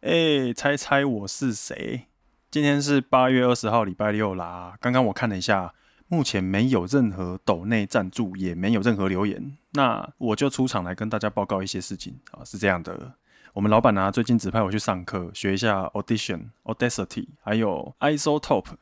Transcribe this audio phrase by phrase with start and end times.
[0.00, 2.06] 哎，猜猜我是谁？
[2.52, 4.76] 今天是八月二十号，礼拜六啦。
[4.80, 5.74] 刚刚我看了一下，
[6.06, 9.58] 目前没有任何抖内赞助，也没有任何留言。
[9.72, 12.44] 那我就出场来跟大家报告一些事情啊。
[12.44, 13.14] 是这样的，
[13.52, 18.76] 我们老板呢、最近指派我去上课，学一下 Audition、Audacity，还有 Isotope。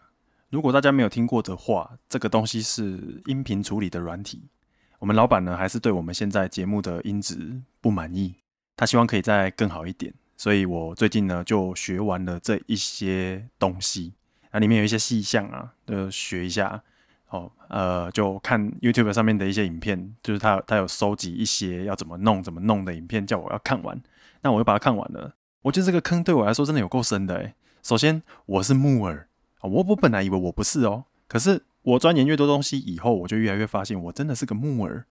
[0.51, 4.51] 如果大家没有听过的话，这个东西是音频处理的软体。
[4.99, 8.35] 我们老板呢还是对我们现在节目的音质不满意，
[8.77, 10.13] 他希望可以再更好一点。
[10.37, 14.13] 所以我最近呢就学完了这一些东西，
[14.53, 16.83] 那里面有一些细项啊，就学一下。
[17.29, 24.01] 哦，呃，就看 YouTube 上面的一些影片，就是他他有收集一些要怎么弄怎么弄的影片，叫我要看完。
[24.43, 25.35] 那我就把它看完了。
[25.63, 27.55] 我觉得这个坑对我来说真的有够深的诶。
[27.83, 29.27] 首先我是木耳，
[29.63, 35.05] 我我本来以为我不是哦，可是我钻研越多东西以后，我就越来越发现我真的是个木耳。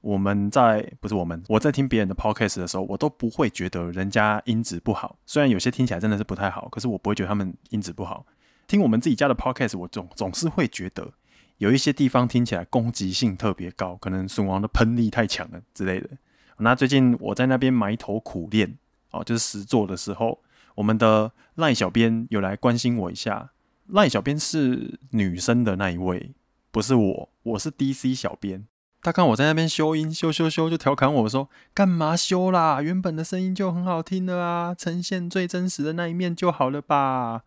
[0.00, 5.18] 我们在不是我们，我在听别人的 podcast 的时候，我都不会觉得人家音质不好。
[5.26, 8.24] 虽然有些听起来真的是不太好，可是我不会觉得他们音质不好。
[8.66, 11.12] 听我们自己家的 podcast，我总总是会觉得
[11.58, 16.10] 有一些地方听起来攻击性特别高，可能孙王的喷力太强了之类的。
[16.58, 18.78] 那最近我在那边埋头苦练
[19.10, 20.42] 哦，就是实作的时候，
[20.74, 23.50] 我们的赖小编有来关心我一下。
[23.88, 26.34] 赖小编是女生的那一位，
[26.70, 28.66] 不是我，我是 DC 小编。
[29.06, 32.82] 他看我在那边修音，修修修，就调侃我说：“干嘛修啦？
[32.82, 37.42] 原本的声音就很好听的啊，呈现最真实的那一面就好了吧？”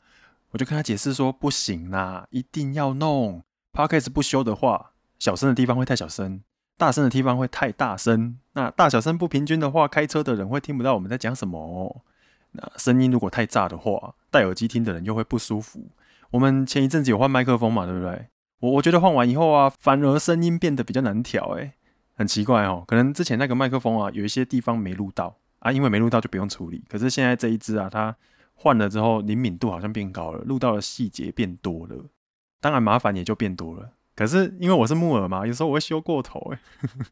[0.51, 3.43] 我就跟他解释说：“不行啦，一定要弄。
[3.73, 6.41] Podcast 不修的话，小声的地方会太小声，
[6.77, 8.39] 大声的地方会太大声。
[8.53, 12.01] 那大小声不平均的话，开车的人会听不到我们在讲什么。
[12.53, 15.89] 那声音如果太炸的话，戴耳机听的人又会不舒服。
[16.31, 18.27] 我们前一阵子有换麦克风嘛，对不对？”
[18.59, 21.73] 我我觉得换完以后啊，反而声音变得比较难调，诶，
[22.15, 22.83] 很奇怪哦。
[22.87, 26.83] 可能之前那个麦克风啊，有一些地方没录到啊，因为没录到就不用处理。
[26.89, 28.15] 可是现在这一支啊，它
[28.53, 32.05] 换了之后，灵敏度好像变高了，录到的细节变多了，
[32.59, 33.91] 当然麻烦也就变多了。
[34.15, 36.59] 可是因为我是木耳嘛，有时候我会修过头，诶，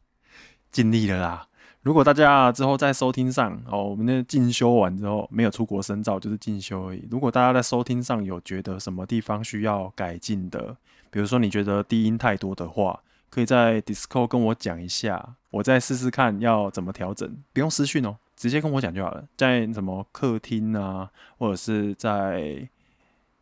[0.70, 1.46] 尽力了啦。
[1.80, 7.08] 如果大家之后在收听上哦，我们那进修完之后没有出国深造，就是进修而已。
[7.10, 10.76] 如果大家在收听上有觉得什么地方需要改进的，
[11.10, 17.36] 比如说你觉得低音太多的话，可以在 Discord 跟我讲一下，我再试试看要怎么调整。
[17.52, 19.24] 不用私讯哦，直接跟我讲就好了。
[19.36, 22.68] 在什么客厅啊，或者是在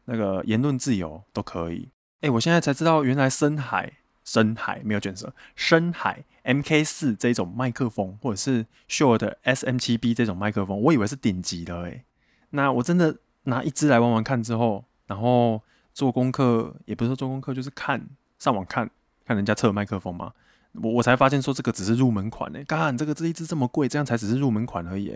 [0.06, 1.88] 那个言论自由都可以。
[2.21, 3.93] 哎，我现在才知道原来深海。
[4.28, 12.03] 深海没有卷舌，深海 MK 四这种麦克风，或者是 Shure 的 SM 七 B 这种麦克风，我以为是顶级的诶。
[12.50, 15.62] 那我真的拿一支来玩玩看之后，然后
[15.97, 18.07] 做功课，也不是说做功课，就是看
[18.39, 18.91] 上网看
[19.25, 20.31] 看人家测麦克风嘛。
[20.75, 22.62] 我我才发现说这个只是入门款诶。
[22.65, 25.11] 干这个这一支这么贵，这样才只是入门款而已。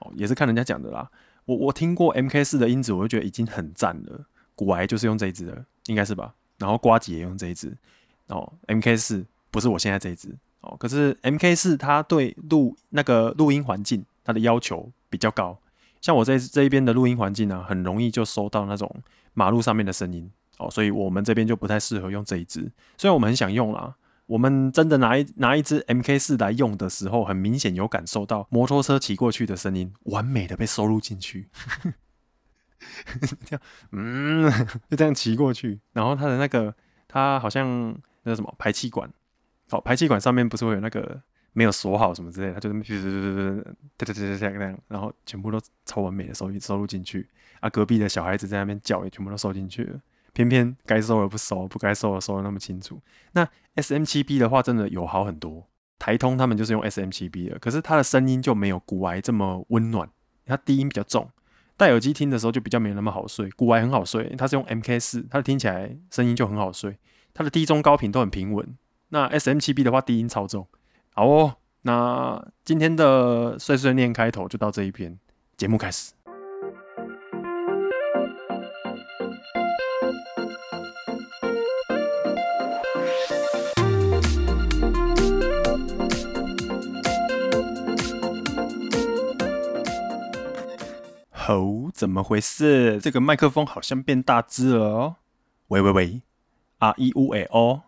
[0.00, 1.08] 哦，也是看人家讲的啦。
[1.44, 4.26] 我我听过 MK 四的音质，我就觉得已经很赞了。
[4.56, 6.34] 古癌就是用这一支的，应该是吧？
[6.58, 7.72] 然后瓜吉也用这一支。
[8.26, 15.56] 哦，MK 四不是我现在这一支哦，可是 MK 四它对录那个录音环境它的要求比较高，
[16.00, 18.90] 像我这这一边的录音环境呢，很容易就收到那种
[19.34, 22.70] 马路上面的声音哦，所以我们这边就不太适合用这一支。
[22.96, 23.94] 虽然我们很想用啦，
[24.26, 31.48] 我们真的拿一拿一支 MK 四来用的时候，很明显有感受到摩托车骑过去的声音，完美的被收录进去，
[33.46, 33.60] 这样，
[33.92, 34.50] 嗯，
[34.88, 36.74] 就这样骑过去，然后它的那个
[37.08, 37.96] 它好像。
[38.28, 39.08] 那个什么排气管，
[39.70, 41.22] 好，排气管上面不是会有那个
[41.56, 43.64] 没有锁好什么之类的，他就是哔哔哔哔哔，
[43.96, 47.26] 哒哒哒哒哒那样，然后全部都超完美的收收录进去。
[47.60, 49.98] 啊，隔壁的小孩子在那边叫，也全部都收进去了。
[50.34, 53.00] 偏偏该收的不收，不该收的收的那么清楚。
[53.32, 55.66] 那 S M 七 B 的话，真的有好很多。
[55.98, 60.06] 台通他们就是用 S M 七 B 的，可是它的声音就没有古埃这么温暖，
[60.44, 61.30] 它低音比较重，
[61.78, 63.48] 戴耳机听的时候就比较没那么好睡。
[63.52, 66.98] 古埃很好睡，它是用 M K 四，它的听起来声音就很好睡，
[67.32, 68.76] 它的低中高频都很平稳。
[69.08, 70.68] 那 S M 七 B 的话，低音超重，
[71.18, 75.18] 好哦，那今天的碎碎念开头就到这一篇，
[75.56, 76.12] 节目开始。
[91.30, 93.00] 吼，怎么回事？
[93.00, 95.16] 这个麦克风好像变大只了哦。
[95.68, 96.20] 喂喂喂。
[96.76, 97.80] 啊，E U A O，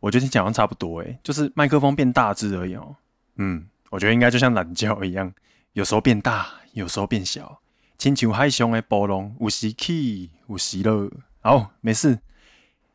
[0.00, 2.96] 我觉得听起来好像差不多诶，就是麦克风变大只而已哦。
[3.36, 5.32] 嗯，我觉得应该就像懒觉一样，
[5.72, 7.60] 有时候变大，有时候变小。
[7.98, 11.10] 亲像海上的波浪，有时起，有时落。
[11.40, 12.18] 好，没事。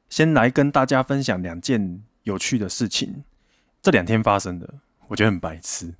[0.10, 3.24] 先来跟大家分享两件有趣的事情，
[3.82, 4.76] 这两天发生的，
[5.08, 5.96] 我觉得很白痴。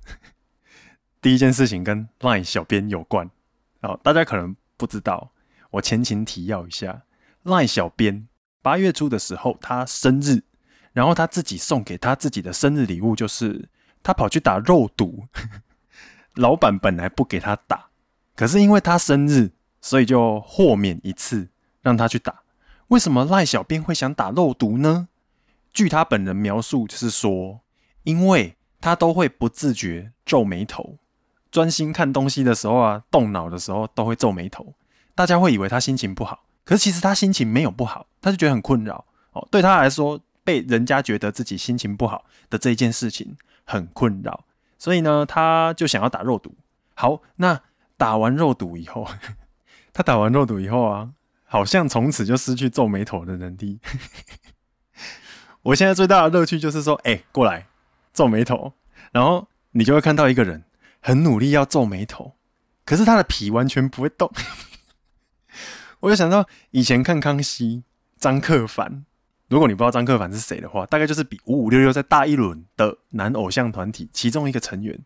[1.20, 3.28] 第一件事情跟赖小编有关，
[3.80, 5.32] 哦，大家可能不知道，
[5.70, 7.02] 我前情提要一下，
[7.42, 8.28] 赖小编
[8.60, 10.42] 八月初的时候他生日，
[10.92, 13.68] 然后他自己送给他自己的生日礼物就是
[14.02, 15.24] 他跑去打肉毒，
[16.34, 17.86] 老板本来不给他打，
[18.34, 19.50] 可是因为他生日，
[19.80, 21.48] 所以就豁免一次
[21.80, 22.42] 让他去打。
[22.88, 25.08] 为什么赖小编会想打肉毒呢？
[25.72, 27.60] 据他本人描述，就是说，
[28.02, 30.98] 因为他都会不自觉皱眉头。
[31.50, 34.74] 专心看东西的时候啊，动脑的时候都会皱眉头，
[35.14, 39.46] 大家会以为他心情不好，可是其实他心情没有不好，他就觉得很困扰哦。
[39.50, 44.44] 对他来说，被人家觉得自己心情不好的这件事情很困扰，
[44.78, 46.54] 所以呢，他就想要打肉毒。
[46.94, 47.60] 好，那
[47.96, 49.06] 打完肉毒以后，
[49.92, 51.10] 他打完肉毒以后啊，
[51.44, 53.80] 好像从此就失去皱眉头的能力。
[55.62, 57.66] 我现在最大的乐趣就是说，哎，过来
[58.12, 58.72] 皱眉头，
[59.12, 60.64] 然后你就会看到一个人。
[61.04, 62.36] 很努力要皱眉头，
[62.84, 64.32] 可是他的皮完全不会动。
[65.98, 67.82] 我就想到以前看康熙，
[68.18, 69.04] 张克帆。
[69.52, 74.98] 如果你不知道张克凡是谁的话，大概就是比五五六六再大一轮的男偶像团体其中一个成员。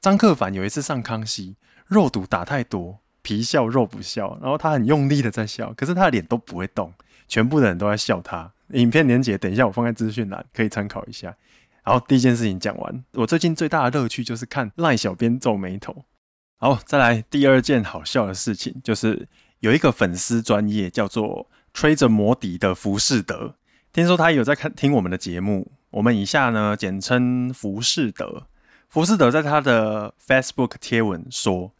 [0.00, 1.54] 张克凡有一次上康熙，
[1.86, 6.92] 肉毒打太多，皮笑肉不笑，然后他很用力的在笑，可是他的脸都不会动，
[7.28, 8.52] 全部的人都在笑他。
[8.70, 11.36] 影片连结等一下我放在资讯栏，可以参考一下。
[11.84, 13.04] 好，第一件事情讲完。
[13.12, 16.04] 我最近最大的乐趣就是看赖小编皱眉头。
[16.56, 19.28] 好，再来第二件好笑的事情，就是
[19.60, 23.54] 有一个粉丝专业叫做吹着魔笛的浮士德，
[23.94, 25.70] 听说他有在看听我们的节目。
[25.90, 28.48] 我们以下呢简称浮士德。
[28.88, 31.70] 浮士德在他的 Facebook 贴文说，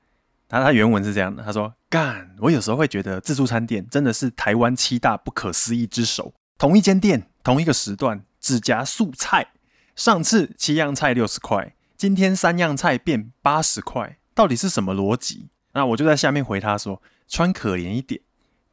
[0.49, 6.33] 他他原文是这样的，他说：“干，我有时候会觉得自助餐店真的是台湾七大不可思议之首。
[6.57, 9.49] 同一间店，同一个时段，只夹素菜。”
[9.97, 15.49] 上次七样菜六十块，今天三样菜变八十块，到底是什么逻辑？
[15.73, 18.21] 那我就在下面回他说：穿可怜一点，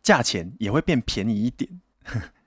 [0.03, 1.81] 价钱也会变便宜一点。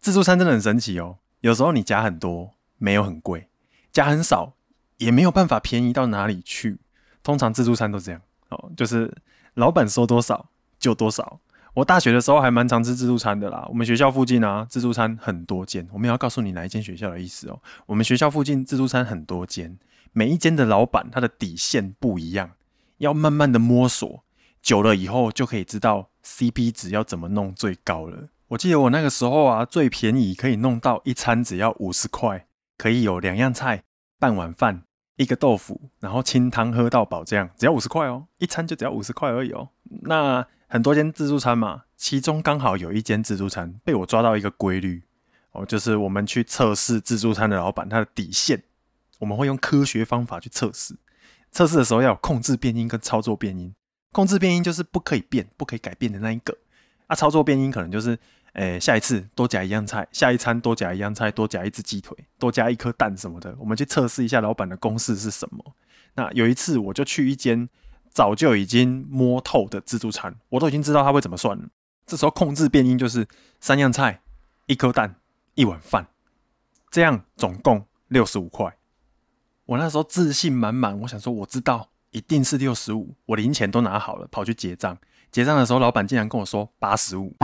[0.00, 3.48] 自助餐真的很神奇哦，有时候你夹很多，没有很贵；
[3.92, 4.54] 夹很少，
[4.98, 6.78] 也没有办法便宜到哪里去。
[7.22, 9.12] 通常自助餐都这样哦，就是
[9.54, 10.48] 老板说多少
[10.78, 11.40] 就多少。
[11.74, 13.64] 我大学的时候还蛮常吃自助餐的啦。
[13.68, 15.86] 我们学校附近啊，自助餐很多间。
[15.92, 17.60] 我们要告诉你哪一间学校的意思哦。
[17.86, 19.78] 我们学校附近自助餐很多间，
[20.12, 22.52] 每一间的老板他的底线不一样，
[22.98, 24.24] 要慢慢的摸索，
[24.62, 28.28] 久了以后就可以知道 CP 值要怎么弄最高了。
[28.48, 32.46] 我记得我那个时候啊，最便宜可以弄到一餐只要五十块，
[32.78, 33.82] 可以有两样菜、
[34.18, 34.84] 半碗饭、
[35.16, 39.68] 一个豆腐，然后清汤喝到饱，这样只要五十块哦，一餐就只要五十块而已哦。
[40.02, 45.02] 那很多间自助餐嘛，其中刚好有一间自助餐被我抓到一个规律
[45.52, 48.62] 哦，就是我们去测试自助餐的老板他的底线，
[49.18, 50.96] 我们会用科学方法去测试。
[51.50, 53.74] 测试的时候要有控制变因跟操作变因，
[54.12, 56.56] 控制变因就是不可以变、不可以改变的那一个，
[57.06, 58.18] 啊，操作变因可能就是，
[58.58, 65.74] 诶、下一次多夹一样菜，下一餐多夹一样菜，多夹一只鸡腿，多加一颗蛋什么的，我们去测试一下老板的公式是什么。
[66.14, 67.68] 那有一次我就去一间。
[68.10, 71.68] 早就已经摸透的自助餐，我都已经知道他会怎么算了。
[72.04, 73.28] 这时候控制变因就是
[73.60, 74.22] 三样菜、
[74.66, 75.16] 一颗蛋、
[75.54, 76.08] 一碗饭，
[76.90, 78.74] 这样总共六十五块。
[79.66, 84.98] 我那时候自信满满，我想说我知道一定是六十五，我零钱都拿好了，跑去结账。
[85.30, 87.36] 结账的时候，老板竟然跟我说八十五。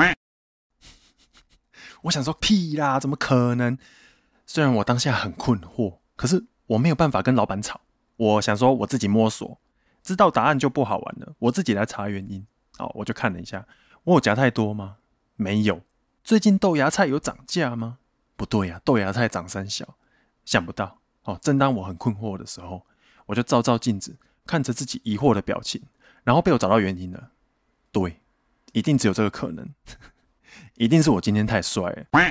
[2.05, 3.79] 我想说屁啦，怎么可能？
[4.47, 7.81] 虽然我当下很困惑，可是我没有办法跟老板吵。
[8.17, 9.59] 我想说我自己摸索。
[10.03, 12.47] 知道答案就不好玩了，我自己来查原因。
[12.79, 13.67] 哦，我就看了一下，
[14.05, 14.97] 我有夹太多吗？
[15.37, 15.81] 没有。
[16.23, 17.99] 最近豆芽菜有涨价吗？
[18.37, 19.97] 不对呀，豆芽菜涨三小，
[20.45, 20.99] 想不到。
[21.23, 22.85] 哦，正当我很困惑的时候，
[23.25, 25.81] 我就照照镜子，看着自己疑惑的表情，
[26.23, 27.31] 然后被我找到原因了。
[27.91, 28.21] 对，
[28.73, 29.67] 一定只有这个可能，
[30.77, 32.31] 一定是我今天太帅了。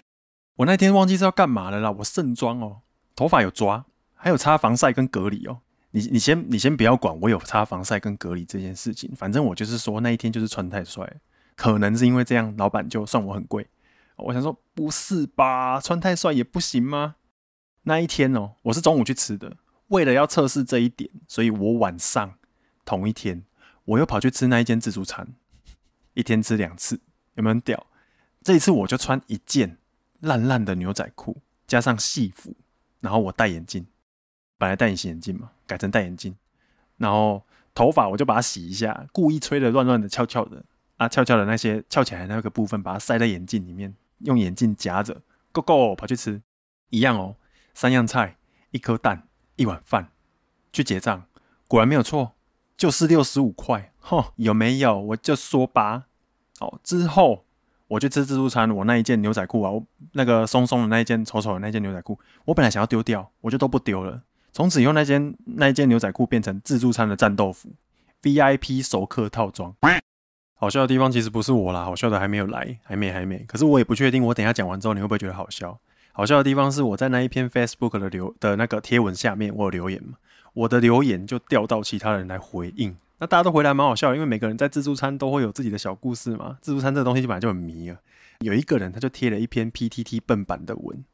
[0.58, 2.82] 我那天忘记是要干嘛了啦，我盛装哦，
[3.16, 5.62] 头发有抓，还有擦防晒跟隔离哦。
[5.92, 11.12] 你你先你先不要管我有擦防晒跟隔离这件事情，反正我就是说那一天就是穿太帅，
[11.56, 13.68] 可能是因为这样，老板就算我很贵。
[14.18, 17.16] 我想说不是吧，穿太帅也不行吗？
[17.84, 19.58] 那一天哦，我是中午去吃的，
[19.88, 22.36] 为了要测试这一点，所以我晚上
[22.86, 23.44] 同一天
[23.86, 25.34] 我又跑去吃那一间自助餐，
[26.14, 27.02] 一天吃两次，
[27.34, 27.88] 有没有很屌？
[28.44, 29.78] 这一次我就穿一件
[30.20, 32.56] 烂烂的牛仔裤，加上戏服，
[33.00, 33.86] 然后我戴眼镜。
[34.58, 36.36] 本来戴隐形眼镜嘛，改成戴眼镜，
[36.98, 37.44] 然后
[37.76, 40.64] 头发我就把它洗一下，故意吹得乱乱的、翘翘的
[40.98, 45.22] 啊，翘翘的那些翘起来那个部分，把它塞在眼镜里面，用眼镜夹着
[45.52, 46.42] ，Go Go 跑去吃，
[46.90, 47.36] 一样哦，
[47.74, 48.38] 三样菜，
[48.72, 50.12] 一颗蛋，一碗饭，
[50.72, 51.26] 去结账，
[51.68, 52.34] 果然没有错，
[52.78, 54.98] 就是六十五块，吼，有没有？
[55.00, 56.06] 我就说吧。
[56.60, 57.44] 哦，之后
[57.88, 64.22] 我去吃自助餐，我那一件牛仔裤啊，我那个松松的那一件，丑丑的那件牛仔裤，我本来想要丢掉，我就都不丢了。
[64.52, 67.70] 从此以后，那件那一件牛仔裤变成自助餐的战斗服
[68.22, 69.76] ，VIP 熟客套装。
[70.56, 73.40] 好笑的地方其实不是我啦，好笑的还没有来，还没还没。
[73.40, 75.78] 可是我也不确定，我等下讲完之后你会不会觉得好笑？
[76.14, 80.14] 好笑的地方是我在那一篇 Facebook 的留的那个贴文下面，我有留言嘛，
[80.54, 82.96] 我的留言就调到其他人来回应。
[83.24, 86.58] 那大家都回来蛮好笑，因为每个人在自助餐都会有自己的小故事嘛。
[86.62, 87.98] 自助餐这个东西本来就很迷啊。
[88.42, 91.06] 有一个人他就贴了一篇 PTT 笨版的文，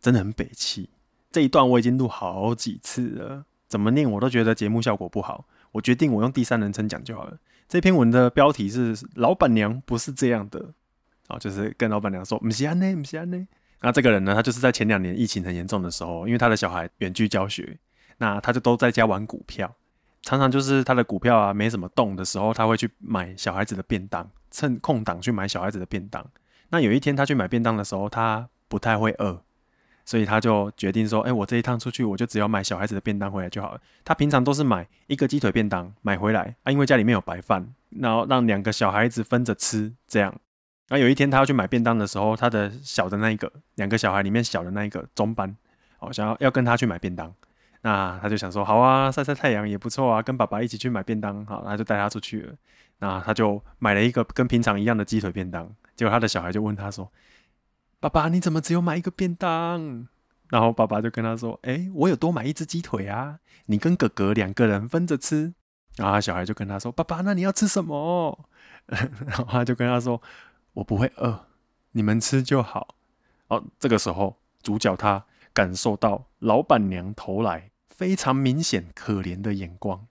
[0.00, 0.90] 真的很北气。
[1.30, 5.46] 这一段我已经录好几次了，怎么念我都觉得节目效果不好。
[5.70, 7.38] 我决定我用第三人称讲就好了。
[7.68, 10.72] 这篇文的标题是“老板娘不是这样的”，
[11.28, 13.46] 啊，就是跟老板娘说“不是安呢，不是安呢”。
[13.82, 17.78] 那这个人呢，他就是在前两年疫情很严重的时候，因为他的小孩远距教学，
[18.18, 19.72] 那他就都在家玩股票，
[20.26, 26.26] 常常就是他的股票啊没什么动的时候，他会去买小孩子的便当，趁空档去买小孩子的便当。
[26.70, 29.40] 那有一天他去买便当的时候，他不太会饿。
[30.08, 33.80] 所以他就决定说：“哎、我这一趟出去，我就只要买小孩子的便当回来就好了。
[34.04, 40.30] 他平常都是买一个鸡腿便当买回来啊，因为家里面有白饭，然后让两个小孩子分着吃，这样。
[40.86, 45.56] 然后有一天他要去买便当的时候，他的小的那一个，两个小孩里面小的那一个中班，
[45.98, 47.34] 哦，想要要跟他去买便当，
[47.86, 52.52] 那他就想说：好啊，晒晒太阳也不错啊，跟爸爸一起去买便当，好，他就带他出去了。
[52.98, 57.08] 那他就买了一个跟平常一样的鸡腿便当，结果他的小孩就问他说。”
[58.00, 60.08] 爸爸，你怎么只有买一个便当？
[60.48, 65.54] 然后爸爸就跟他说：“哎，我有多买一只鸡腿啊，你跟哥哥两个人分着吃。”
[65.96, 68.46] 然后他小孩就跟他说：“爸爸，那你要吃什么？”
[68.86, 70.20] 然后他就跟他说
[70.74, 71.46] ：“我不会饿，
[71.92, 72.96] 你们吃就好。”
[73.48, 80.06] 哦，这个时候主角他感受到老板娘投来非常明显可怜的眼光，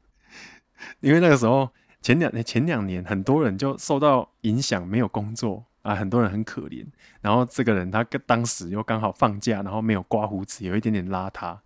[1.00, 1.70] 因为那个时候
[2.02, 5.64] 前两年前两年很多人就受到影响，没有工作。
[5.82, 6.84] 啊，很多人很可怜。
[7.22, 11.56] 然后这个人他当时又刚好放假，然后没有刮胡子，有一点点邋遢。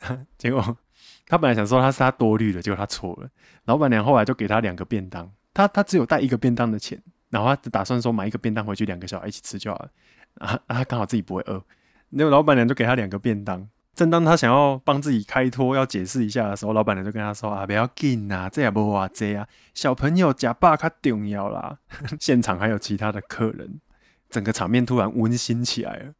[0.38, 0.78] 结果
[1.28, 3.28] 他本来想说他是他多虑了，结果他错了。
[3.66, 9.90] 老板娘后来就给他两个便当，他他只有带一个便当的钱，然后他只打算说买一个便当回去，两个小孩一起吃就好了。
[10.36, 11.62] 啊，他刚好自己不会饿，
[12.08, 13.68] 那个老板娘就给他两个便当。
[13.98, 21.78] 正当他想要帮自己开脱，要解释一下的时候，老板娘就跟他说：“啊，不要紧呐，这也不话这啊，小朋友吃饱较重要啦。
[22.20, 23.80] ”现场还有其他的客人，
[24.30, 26.12] 整个场面突然温馨起来了。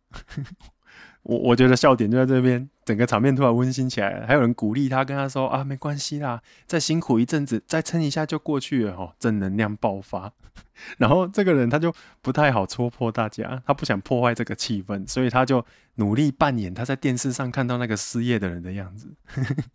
[1.23, 10.33] 我我觉得笑点就在这边，整个场面突然温馨起来了，还有人鼓励他，跟他说啊，没关系啦，再辛苦一阵子，再撑一下就过去了哦，正能量爆发。
[10.97, 15.65] 然后这个人他就不太好戳破大家，他不想破坏这个气氛，所以他就
[15.97, 19.13] 努力扮演他在电视上看到那个失业的人的样子。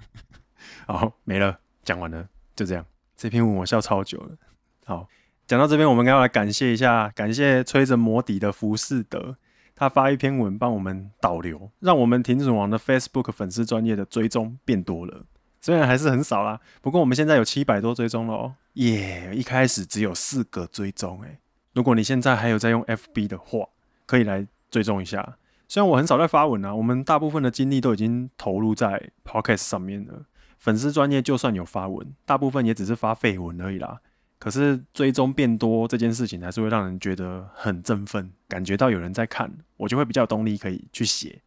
[0.88, 2.86] 好，没了，讲完了，就这样。
[3.16, 4.36] 这篇文我笑超久了。
[4.86, 5.08] 好，
[5.46, 9.36] 讲到这边，我们要来感谢一下，感谢吹着魔笛的浮士德。
[9.76, 15.26] 他发一篇文帮我们导流，让我们停止王的 Facebook 粉丝专业的追踪变多了，
[15.60, 19.32] 虽然还是很少啦，不过我们现在有七百多追踪了哦，耶！
[19.34, 21.40] 一开始只有四个追踪诶，
[21.74, 23.68] 如果你现在还有在用 FB 的话，
[24.06, 25.38] 可以来追踪一下。
[25.68, 30.26] 虽然我很少在发文啊，我们大部分的精力都已经投入在 Podcast 上面了，
[30.58, 34.02] 粉丝专业就算有发文，大部分也只是发废文而已啦。
[34.44, 41.42] 可是追踪变多这件事情还是会让人觉得很振奋，感觉到有人在看，我就会比较有动力可以去写。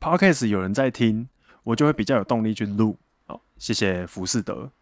[0.00, 1.28] Podcast 有人在听，
[1.62, 2.98] 我就会比较有动力去录。
[3.28, 4.72] 好，谢谢浮士德。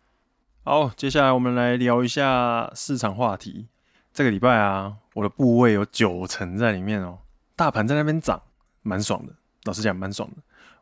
[0.65, 3.67] 好，接下来我们来聊一下市场话题。
[4.15, 7.19] 这个礼拜啊，我的部位有九成在里面哦，
[7.55, 8.41] 大盘在那边涨，
[8.81, 9.35] 蛮爽的。
[9.65, 10.37] 老实讲，蛮爽的。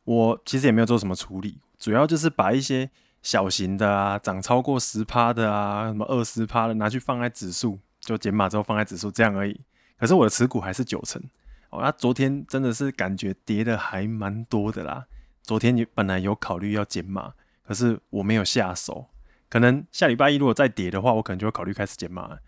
[0.04, 2.88] 我其实也没有做什么处理，主要就是把一些。
[3.22, 9.60] 小型的啊，涨超过十趴的啊，什么二十趴的，拿去放在指数，就减码之后放在指数这样而已。
[9.98, 11.22] 可是我的持股还是九成
[11.70, 11.80] 哦。
[11.82, 15.06] 那昨天真的是感觉跌的还蛮多的啦。
[15.42, 17.34] 昨天你本来有考虑要减码，
[17.66, 19.06] 可是我没有下手。
[19.48, 22.38] 可能下礼拜一如果再跌的话，我可能就会考虑开始减码。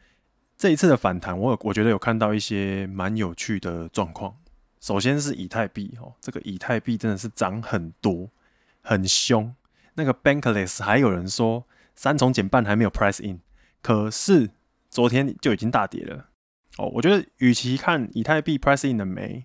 [0.56, 4.36] 这一次的反弹，我有我觉得有看到一些蛮有趣的状况。
[4.80, 8.30] 首先是以太币哦，这个以太币真的是涨很多，
[8.80, 9.52] 很凶。
[9.94, 13.40] 那个 Bankless 还有人说三重减半还没有 price in，
[13.80, 14.50] 可是
[14.88, 16.28] 昨天就已经大跌了
[16.78, 16.90] 哦。
[16.94, 19.44] 我觉得与其看以太币 price in 了没，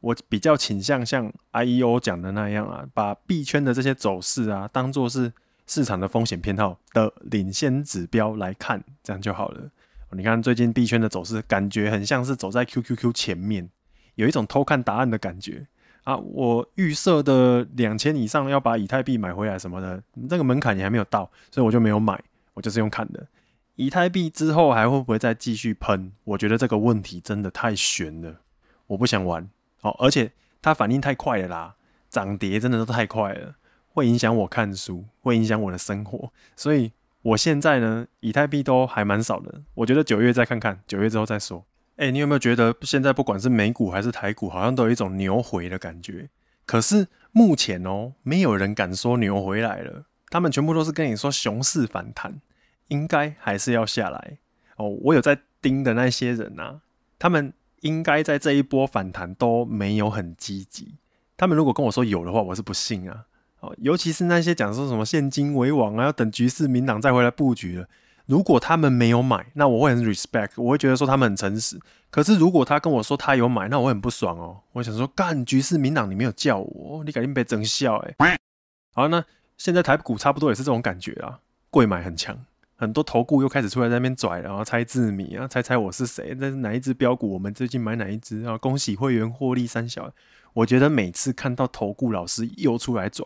[0.00, 5.32] 我比较倾向像 IEO 讲的那样啊，把币圈的这些走势啊当做是
[5.66, 9.70] 市场的风险偏好的领先指标来看，这样就好了。
[10.12, 13.68] 你看最近币圈的走势，感觉很像是走在 QQQ 前面，
[14.14, 15.66] 有一种偷看答案的感觉。
[16.06, 22.22] 啊，我预设的两千以上要把以太币买回来什么的，这个门槛也还没有到，所以我就没有买，
[22.54, 23.26] 我就是用看的。
[23.74, 26.12] 以太币之后还会不会再继续喷？
[26.22, 28.36] 我觉得这个问题真的太悬了，
[28.86, 29.50] 我不想玩。
[29.80, 30.30] 哦，而且
[30.62, 31.74] 它反应太快了啦，
[32.08, 33.56] 涨跌真的都太快了，
[33.88, 39.62] 会影响我看书，会影响我的生活，所以我现在呢，以太币都还蛮少的。
[39.74, 41.64] 我觉得九月再看看，九月之后再说。
[41.96, 46.28] 哎、你有没有觉得现在不管是美股还是台股，好像都有一种牛回的感觉？
[46.66, 52.40] 可是目前哦，没有人敢说牛回来了，他们全部都是跟你说熊市反弹，
[52.88, 54.38] 应该还是要下来
[54.76, 54.88] 哦。
[55.04, 56.80] 我有在盯的那些人啊，
[57.18, 60.96] 他们应该在这一波反弹都没有很积极。
[61.36, 63.24] 他们如果跟我说有的话，我是不信啊。
[63.60, 67.88] 哦，尤其是那些讲说什么现金为王啊，要等局势明朗再回来布局了。
[68.26, 71.78] 如果他们没有买，那我会很 respect，我会觉得说他们很诚实。
[72.10, 74.60] 可是如果他跟我说他有买，那我很不爽哦。
[74.72, 78.38] 我想说，干局势明朗，你没有叫我，你赶紧别整笑哎。
[78.94, 79.24] 好，那
[79.56, 81.40] 现在台股差不多也是这种感觉啊，
[81.70, 82.36] 贵买很强，
[82.74, 88.56] 很多投顾又开始出来在那边拽，然后猜字谜啊，猜猜我是谁，那是哪一只标股，我们最近买哪一只啊？
[88.58, 90.12] 恭喜会员获利三小。
[90.54, 93.24] 我觉得每次看到投顾老师又出来拽，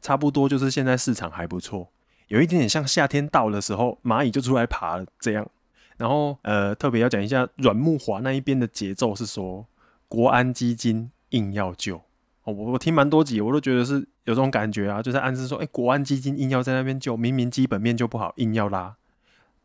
[0.00, 1.90] 差不多就是现在市场还不错。
[2.28, 5.48] 有一点点像夏天到的时候，蚂蚁就出来爬了这样。
[5.96, 9.66] 然后，呃，特别要讲一下阮木华那一边的节奏是说，
[10.06, 11.96] 国安基金硬要救。
[12.44, 13.94] 哦，我我听蛮多集，我都觉得是
[14.24, 18.96] 有这种感觉啊，就在暗示说，哎，国安基金硬要在那边救，明明基本面就不好，硬要拉。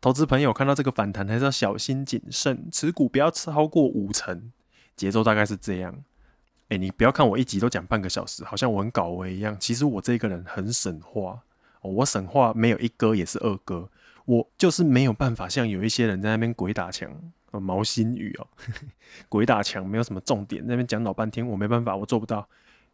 [0.00, 4.50] 投资朋友看到这个反弹，还是要小心谨慎，持股不要超过五成。
[4.96, 5.94] 节奏大概是这样。
[6.68, 9.56] 哎，你不要看我一集都讲半个小时，好像我很搞维一样。
[9.60, 11.42] 其实我这个人很省话。
[11.90, 13.90] 我省话没有一哥也是二哥，
[14.24, 17.10] 我就是没有办法像有一些人在那边鬼打墙，
[17.52, 18.46] 毛新宇哦，
[19.28, 22.48] 鬼打墙没有什么重点，那边讲老半天，我没办法，我做不到。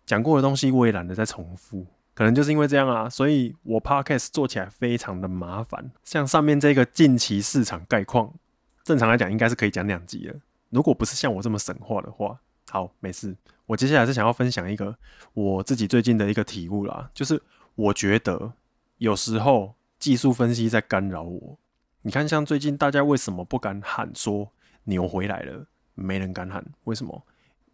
[0.06, 5.92] 讲过的东西我也懒得再重复，可能就是因为这样啊，所以我 podcast 做起来非常的麻烦。
[6.02, 8.34] 像上面这个近期市场概况，
[8.82, 10.34] 正常来讲应该是可以讲两集了。
[10.70, 13.36] 如果不是像我这么省话的话，好，没事。
[13.66, 14.96] 我接下来是想要分享一个
[15.32, 17.40] 我自己最近的一个体悟啦，就是
[17.76, 18.52] 我觉得。
[19.00, 21.58] 有时候技术分析在干扰我。
[22.02, 24.52] 你看，像最近大家为什么不敢喊说
[24.84, 25.66] 牛回来了？
[25.94, 27.26] 没人敢喊，为什么？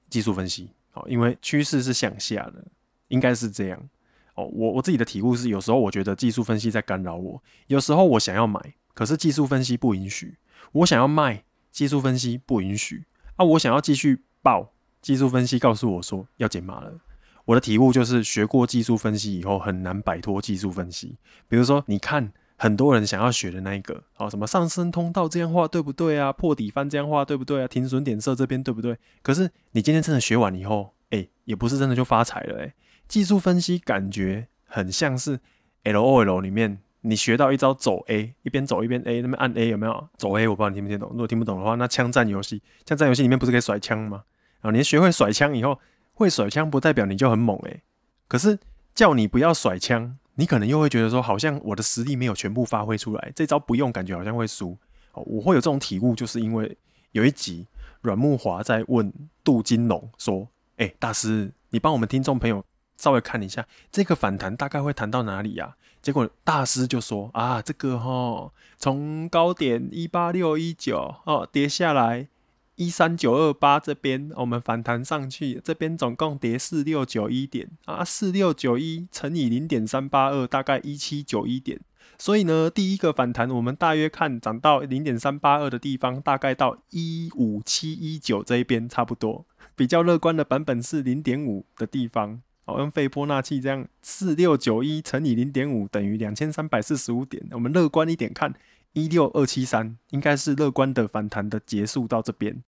[0.09, 2.65] 技术分析，哦，因为趋势是向下的，
[3.09, 3.89] 应该是这样。
[4.37, 7.43] 哦，我我自己的体悟是，有时候我觉得技术分析在干扰我。
[7.67, 8.61] 有时候我想要买，
[8.95, 10.37] 可是技术分析不允许；
[10.71, 13.05] 我想要卖，技术分析不允许。
[13.35, 17.01] 啊，我想要继续爆，技术分析告诉我说要减码了。
[17.47, 21.17] 我的体悟就是，学过技术分析以后很难摆脱技术分析。
[21.49, 26.33] 比如说，你看很多人想要学的那一个，哦，什么上升通道这样画对不对啊？
[26.33, 27.69] 破底翻这样画对不对啊？
[27.69, 28.99] 停损点设这边对不对？
[29.23, 32.75] 可是你今天真的学完以后，哎，也不是真的就发财了，哎。
[33.07, 35.39] 技术分析感觉很像是
[35.85, 40.09] LOL 里面，你学到一招走 A，一边走一边 A，那边按 A 有没有？
[40.17, 41.11] 走 A，我不知道你听不听懂。
[41.11, 44.25] 如果听不懂的话，那枪战游戏，枪战游戏里面不是可以甩枪吗？
[44.61, 45.79] 然后你学会甩枪以后。
[46.17, 47.83] 会甩枪不代表你就很猛诶、
[48.27, 48.59] 可是
[48.95, 54.79] 叫你不要甩枪，你可能又会觉得说，好像我的实力没有全部发挥出来，这招不用，感觉好像会输。
[55.13, 56.75] 哦，我会有这种体悟，就是因为
[57.13, 57.67] 有一集
[58.01, 59.13] 阮木华在问
[59.45, 60.49] 杜金龙说
[60.79, 62.65] ：“哎，大师，你帮我们听众朋友
[62.97, 72.29] 稍微看一下，这个反弹大概会弹到哪里呀？”结果大师就说：“啊，这个哈，从高点一八六一九哦跌下来。”
[72.77, 81.81] 一三九二八这边，我们反弹上去，这边总共跌四六九一点啊，四六九一乘以零点三八二，大概一七九一点。
[82.19, 89.47] 所以呢，第一个反弹，我们大约看涨到零点三八二的地方，大概到一五七一九这一边差不多。
[89.75, 97.43] 比较乐观的版本是零点五的地方，哦，用费波那契这样，四六九一乘以零点五等于两千三百四十五点。
[97.53, 98.55] 我们乐观一点看。
[98.97, 102.65] 一六二七三应该是乐观的反弹的结束到这边。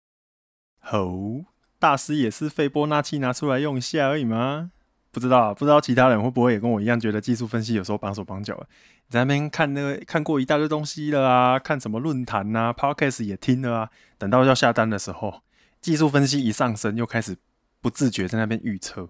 [0.79, 1.45] 吼，
[1.77, 4.71] 大师也是斐波那契拿出来用一下而已吗？
[5.11, 8.67] 不知道，不知道其他人会不会也跟我一样觉得技术分析有时候绑手绑脚的。
[9.07, 13.89] 在那边看那个看过一大堆东西了啊，看什么论坛啊，Podcast 也听了啊。
[14.17, 15.43] 等到要下单的时候，
[15.79, 17.37] 技术分析一上升，又开始
[17.81, 19.07] 不自觉在那边预测。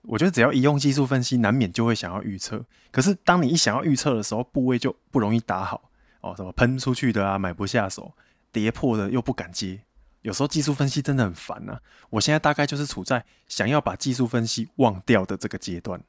[0.00, 2.64] 我觉得只要一用技术分析，难免就会想要预测。
[2.90, 5.90] 可是当你一想要预测的时候，部位就不容易打好。
[6.24, 8.14] 哦，什么喷出去的啊，买不下手，
[8.50, 9.82] 跌破的又不敢接，
[10.22, 11.78] 有时候技术分析真的很烦啊。
[12.08, 16.00] 我现在大概就是处在想要把技术分析忘掉的这个阶段。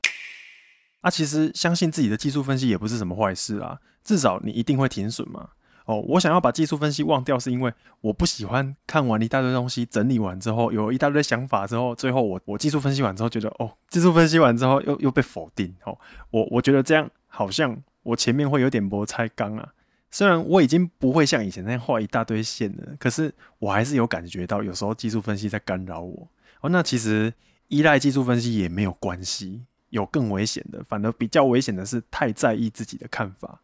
[1.02, 5.50] 啊，其实相信自己的技术分析也不是什么坏事啊，至少你一定会停损嘛。
[5.86, 15.96] 哦，我想要把技术分析忘掉，是因为我不喜欢看完一大堆东西，整理完之后有一大堆想法之后，最后我我技术分析完之后觉得哦，技术分析完之后又又被否定哦，
[16.32, 19.74] 我我觉得这样好像我前面会有点没菜刚啊。
[20.16, 26.30] 虽然我已经不会像以前那样画一大堆线了，可是我还是有感觉到有时候技术分析在干扰我
[26.62, 26.70] 哦。
[26.70, 27.34] 那其实
[27.68, 33.60] 依赖技术分析也没有关系，有更危险的，反而比较危险的是太在意自己的看法。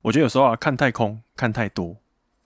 [0.00, 1.96] 我觉得有时候啊，看太空看太多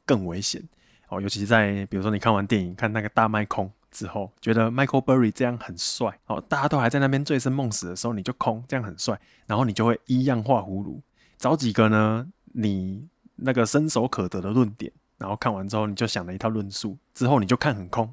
[0.07, 0.67] 更危险
[1.09, 11.03] 哦，尤其是在比如说你看完电影看那个大卖空之后，觉得 Michael Burry 这样很帅哦，大家都还在那边醉生梦死的时候，你就空这样很帅，然后你就会依样画葫芦，
[11.37, 18.13] 找几个呢你那个伸手可得的论点，然后看完之后你就想了一套论述，之后你就看很空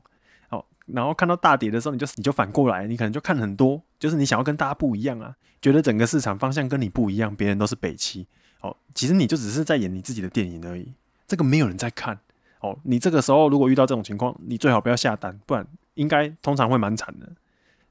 [0.49, 8.27] 哦，然后看到大跌的时候，你就你就反过来，你可能就看很多，就是你想要跟大家不一样啊，觉得整个市场方向跟你不一样，别人都是北七。
[8.61, 10.93] 哦，其实你就只是在演你自己的电影而已，
[11.27, 12.19] 这个没有人在看。
[12.59, 17.29] 哦，你这个时候如果遇到这种情况，你最好不要下单，不然应该通常会蛮惨的。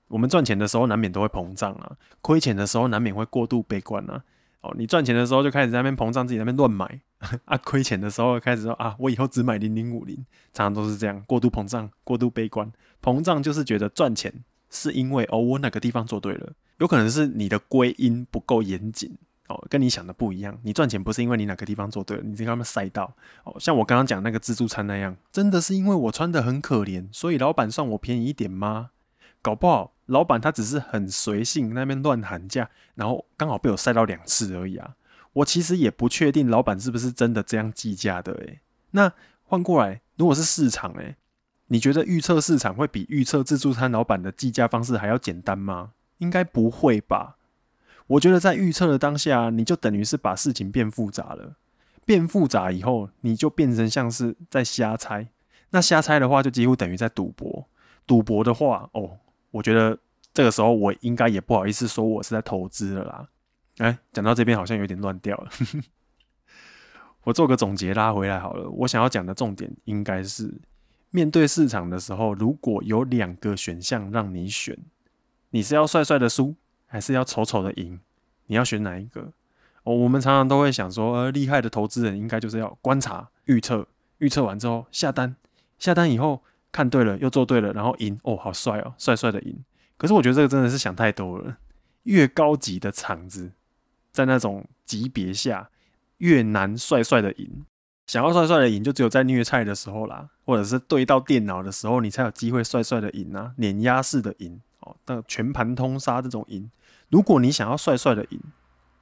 [0.08, 4.22] 我们赚钱的时候难免都会膨胀啊，亏钱的时候难免会过度悲观啊。
[4.68, 7.00] 哦，你赚钱的时候就开始在那边膨胀，自己在那边乱买
[7.46, 10.16] 啊，亏钱的时候开始说啊，我以后只买零零五零，
[10.52, 12.70] 常常都是这样，过度膨胀，过度悲观。
[13.02, 19.16] 膨胀就是觉得赚钱是因为哦，我哪个地方做对了，有可能是你的归因不够严谨。
[19.48, 20.58] 哦，跟你想的不一样。
[20.62, 23.14] 你赚钱不是因为你哪个地方做对了，你跟他们赛道。
[23.44, 28.90] 哦，像我刚刚讲那个自助餐那样，真的是因为我穿的很可怜，所以老板算我便宜一点吗？
[29.40, 34.96] 搞不好老板他只是很随性，那边乱喊价，然后刚好被我赛到两次而已啊。
[35.34, 38.32] 我其实也不确定老板是不是真的这样计价的。
[38.32, 39.12] 诶，那
[39.44, 41.16] 换过来，如果是市场，诶，
[41.66, 45.92] 你觉得预测市场会比预测自助餐老板的计价方式还要简单吗？
[46.18, 47.36] 应该不会吧。
[48.06, 51.56] 我觉得在预测的当下，你就等于是把事情变复杂了。
[52.06, 55.28] 变复杂以后，你就变成像是在瞎猜。
[55.70, 57.68] 那瞎猜的话，就几乎等于在赌博。
[58.06, 59.18] 赌博的话，哦，
[59.50, 59.98] 我觉得
[60.32, 63.28] 这个时候我应该也不好意思说我是在投资了啦。
[63.78, 65.50] 哎，讲到这边好像有点乱掉了。
[67.24, 68.68] 我做个总结拉回来好了。
[68.70, 70.52] 我想要讲的重点应该是，
[71.10, 74.76] 面对市场的时候，如果有两个选项让你选，
[75.50, 76.54] 你是要帅帅的输，
[76.86, 78.00] 还是要丑丑的赢，
[78.46, 79.32] 你要选哪一个？
[79.84, 83.86] 哦，我们常常都会想说，呃，厉害的投资人应该就是要观察、预测，
[84.18, 85.36] 预测完之后下单，
[85.78, 89.64] 下单以后看对了又做对了，然后赢，哦，好帅哦，帅帅的赢。
[89.96, 91.56] 可是我觉得这个真的是想太多了，
[92.04, 93.52] 越高级的场子，
[94.12, 95.70] 在那种级别下
[96.18, 97.64] 越难帅帅的赢。
[98.06, 104.60] 想要帅帅的赢，就只有在虐菜的时候啦，或者是对到电脑的时候，你才有机会帅帅的赢啊，碾压式的赢。
[104.80, 106.70] 哦，那全盘通杀这种赢，
[107.10, 108.40] 如果你想要帅帅的赢，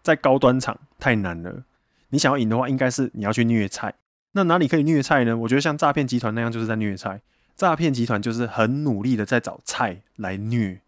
[0.03, 1.65] 在高端场太难了。
[2.09, 3.95] 你想要赢的话，应该是你要去虐菜。
[4.33, 5.37] 那哪里可以虐菜呢？
[5.37, 7.21] 我觉得像诈骗集团那样，就是在虐菜。
[7.57, 10.81] 诈骗集团就是很努力的在找菜来虐。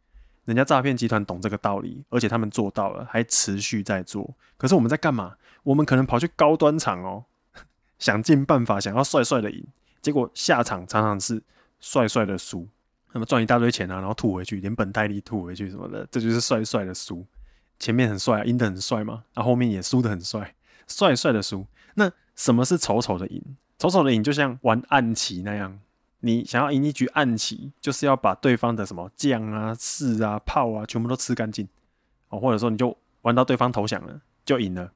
[0.44, 4.34] 人家诈骗集团懂这个道理，而且他们做到了，还持续在做。
[4.56, 5.36] 可是我们在干嘛？
[5.62, 7.24] 我们可能跑去高端场哦，
[7.98, 9.66] 想尽办法想要帅帅的赢，
[10.00, 11.42] 结果下场常常是
[11.80, 12.68] 帅帅的输。
[13.12, 17.26] 那么赚一大堆钱啊，然后吐回去，连本带利吐回去什么的，这就是帅帅的输。
[17.78, 20.54] 前面很帅啊，赢得很帅嘛，然后后面也输得很帅，
[20.86, 21.66] 帅帅的输。
[21.94, 23.42] 那什么是丑丑的赢？
[23.78, 25.78] 丑丑的赢就像玩暗棋那样，
[26.20, 31.68] 你想要赢一局暗棋，就是要把对方的什么将啊、士啊、炮啊全部都吃干净
[32.28, 34.92] 哦，或者说你就玩到对方投降了，就赢了。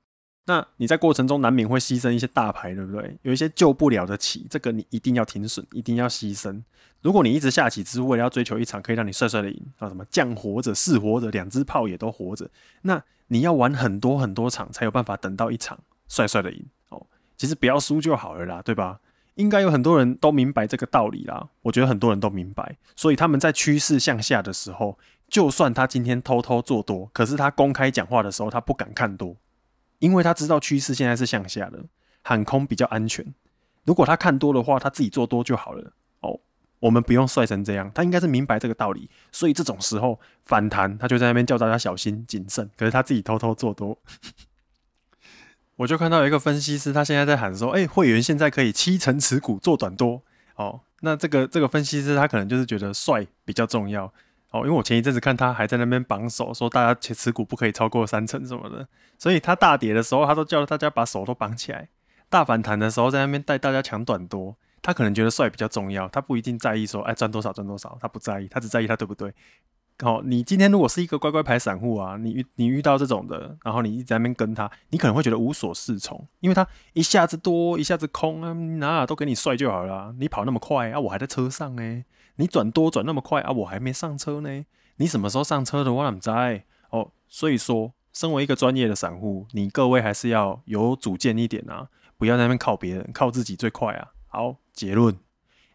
[0.47, 3.17] 那你在过程中难免会牺牲一些大牌，对不对？
[3.23, 6.61] 有一些救不了的棋，这个你一定要停损，一定要牺牲。
[7.01, 12.51] 如果你一直下棋只是为了要追求一场可以让你帅帅的赢啊，什么将活着，士活着，两只炮也都活着，
[12.83, 17.07] 那你要玩很多很多场才有办法等到一场帅帅的赢哦。
[17.37, 18.99] 其实不要输就好了啦，对吧？
[19.35, 21.49] 应该有很多人都明白这个道理啦。
[21.63, 29.37] 我觉得很多人都明白，所以他们在趋势向下的时候，就算他今天偷偷做多，可是他公开讲话的时候，他不敢看多。
[29.99, 31.85] 因为他知道趋势现在是向下的，
[32.23, 33.25] 喊空比较安全。
[33.85, 35.93] 如果他看多的话，他自己做多就好了。
[36.21, 36.41] 哦，
[36.81, 39.09] 我们不用帅成这样，他应该是明白这个道理。
[39.31, 42.69] 所以这种时候反弹，他就在那边叫大家小心谨慎。
[42.77, 43.97] 可是他自己偷偷做多。
[45.83, 50.23] 我就看到一个分析师，他现在在喊说：“哎，会员现在可以七成持股做短多。”
[50.55, 54.05] 哦，那这个这个分析师他可能就是觉得帅比较重要。
[54.53, 58.87] 哦，因为我前一阵子看他还在那边绑手，说大家持持股不可以超过三成什么的，
[59.19, 61.89] 所以他大跌的时候，他都叫大家把手都绑起来；
[62.29, 64.57] 大反弹的时候，在那边带大家抢短多。
[64.83, 69.35] 他可能觉得帅比较重要，他不一定在意说，哎，赚多少赚多少，他不在意，他只在意他对不对。
[70.01, 82.05] 哦，你今天如果是一个乖乖牌散户啊，你遇你遇到这种的，然后你一直在那边跟他，你可能会觉得无所适从，因为他一下子多，一下子空啊，哪、都给你帅就好了、你跑那么快啊，我还在车上呢。
[82.37, 84.65] 你转多转那么快啊，我还没上车呢。
[84.97, 85.93] 你什么时候上车的？
[85.93, 86.31] 我怎么知？
[86.91, 94.09] 哦，所以说，身为一个专业的散户，你各位还是要有主见一点啊，不要在那边靠别人，靠自己最快啊。
[94.27, 95.17] 好，结论，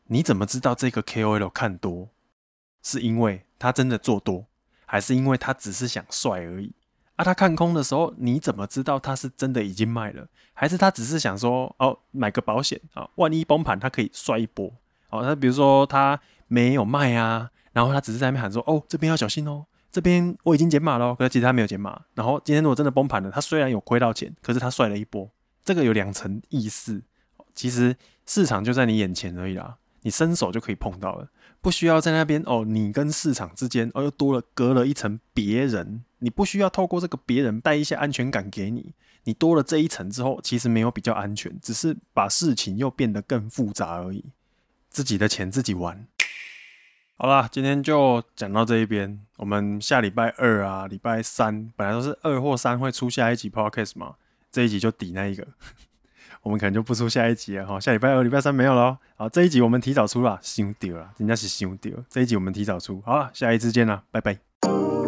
[0.08, 2.10] 你怎么知道这个 KOL 看多？
[2.84, 4.46] 是因为他真的做多，
[4.86, 6.74] 还是因为他只是想帅而已？
[7.16, 14.72] 啊，他看空的时候，你怎么知道他是真的已经卖了，还是他只是想说哦，买个保险啊，万一崩盘他可以帅一波？
[15.10, 22.00] 哦，那比如说他没有卖啊，然后他只是在那边喊说哦，这边要小心哦，这边我已经减码了，可是其实他没有减码。
[22.14, 25.28] 然后今天如果真的崩盘了，他虽然有亏到钱，可是他帅了一波，
[25.66, 27.02] 这个有两层意思。
[27.56, 27.96] 其实
[28.28, 31.28] 市场就在你眼前而已啦，你伸手就可以碰到了。
[31.68, 38.94] 不需要在那边哦，你跟市场之间哦又多了隔了一层别人，你不需要透过这个别人带一些安全感给你，
[39.26, 44.24] 你多了这一层之后，其实没有比较安全，只是把事情又变得更复杂而已。
[44.90, 46.08] 自己的钱自己玩。
[47.18, 54.16] 好啦，今天就讲到这一边，我们下礼拜二啊，礼拜三本来都是二或三会出下一集 podcast 嘛，
[54.50, 55.46] 这一集就抵那一个。
[56.48, 58.98] 我们可能就不出下一集了哈，下礼拜二、礼拜三没有了。
[59.18, 61.92] 好，这一集我们提早出了，丢掉了，人家是丢掉。
[62.10, 65.07] 这一集我们提早出，好了，下一次见了，拜拜。